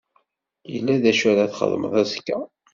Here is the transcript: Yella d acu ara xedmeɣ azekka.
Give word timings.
Yella 0.73 0.95
d 1.03 1.05
acu 1.11 1.25
ara 1.31 1.47
xedmeɣ 1.57 1.93
azekka. 2.01 2.37